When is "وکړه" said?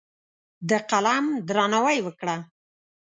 2.03-2.35